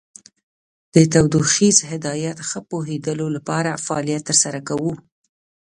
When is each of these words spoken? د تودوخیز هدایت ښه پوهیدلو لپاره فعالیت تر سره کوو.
د 0.93 0.95
تودوخیز 1.13 1.77
هدایت 1.91 2.37
ښه 2.49 2.59
پوهیدلو 2.69 3.27
لپاره 3.35 3.81
فعالیت 3.85 4.23
تر 4.29 4.37
سره 4.43 4.59
کوو. 4.67 4.93